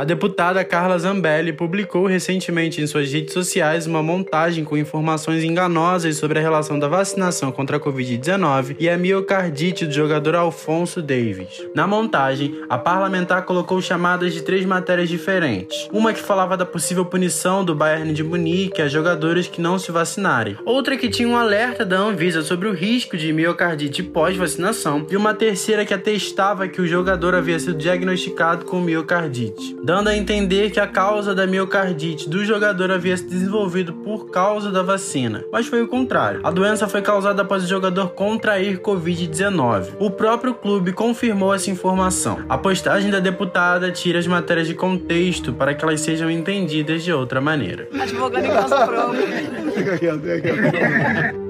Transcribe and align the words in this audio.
A 0.00 0.04
deputada 0.04 0.64
Carla 0.64 0.98
Zambelli 0.98 1.52
publicou 1.52 2.06
recentemente 2.06 2.80
em 2.80 2.86
suas 2.86 3.12
redes 3.12 3.34
sociais 3.34 3.86
uma 3.86 4.02
montagem 4.02 4.64
com 4.64 4.74
informações 4.74 5.44
enganosas 5.44 6.16
sobre 6.16 6.38
a 6.38 6.42
relação 6.42 6.78
da 6.78 6.88
vacinação 6.88 7.52
contra 7.52 7.76
a 7.76 7.80
Covid-19 7.80 8.76
e 8.80 8.88
a 8.88 8.96
miocardite 8.96 9.84
do 9.84 9.92
jogador 9.92 10.36
Alfonso 10.36 11.02
Davis. 11.02 11.62
Na 11.74 11.86
montagem, 11.86 12.62
a 12.66 12.78
parlamentar 12.78 13.44
colocou 13.44 13.82
chamadas 13.82 14.32
de 14.32 14.40
três 14.40 14.64
matérias 14.64 15.10
diferentes. 15.10 15.86
Uma 15.92 16.14
que 16.14 16.22
falava 16.22 16.56
da 16.56 16.64
possível 16.64 17.04
punição 17.04 17.62
do 17.62 17.74
Bayern 17.74 18.14
de 18.14 18.24
Munique 18.24 18.80
a 18.80 18.88
jogadores 18.88 19.48
que 19.48 19.60
não 19.60 19.78
se 19.78 19.92
vacinarem. 19.92 20.56
Outra 20.64 20.96
que 20.96 21.10
tinha 21.10 21.28
um 21.28 21.36
alerta 21.36 21.84
da 21.84 21.98
Anvisa 21.98 22.40
sobre 22.40 22.68
o 22.68 22.72
risco 22.72 23.18
de 23.18 23.34
miocardite 23.34 24.02
pós-vacinação. 24.02 25.06
E 25.10 25.14
uma 25.14 25.34
terceira 25.34 25.84
que 25.84 25.92
atestava 25.92 26.66
que 26.68 26.80
o 26.80 26.86
jogador 26.86 27.34
havia 27.34 27.60
sido 27.60 27.76
diagnosticado 27.76 28.64
com 28.64 28.80
miocardite, 28.80 29.76
dando 29.90 30.06
a 30.06 30.16
entender 30.16 30.70
que 30.70 30.78
a 30.78 30.86
causa 30.86 31.34
da 31.34 31.48
miocardite 31.48 32.28
do 32.28 32.44
jogador 32.44 32.92
havia 32.92 33.16
se 33.16 33.24
desenvolvido 33.24 33.92
por 33.92 34.30
causa 34.30 34.70
da 34.70 34.84
vacina. 34.84 35.42
Mas 35.50 35.66
foi 35.66 35.82
o 35.82 35.88
contrário. 35.88 36.38
A 36.44 36.50
doença 36.52 36.86
foi 36.86 37.02
causada 37.02 37.42
após 37.42 37.64
o 37.64 37.66
jogador 37.66 38.10
contrair 38.10 38.78
Covid-19. 38.78 39.94
O 39.98 40.08
próprio 40.08 40.54
clube 40.54 40.92
confirmou 40.92 41.52
essa 41.52 41.72
informação. 41.72 42.38
A 42.48 42.56
postagem 42.56 43.10
da 43.10 43.18
deputada 43.18 43.90
tira 43.90 44.20
as 44.20 44.28
matérias 44.28 44.68
de 44.68 44.74
contexto 44.74 45.52
para 45.52 45.74
que 45.74 45.84
elas 45.84 46.00
sejam 46.02 46.30
entendidas 46.30 47.02
de 47.02 47.12
outra 47.12 47.40
maneira. 47.40 47.88
Advogado 48.00 48.44
em 48.44 48.48
causa 48.48 48.86
própria. 48.86 49.26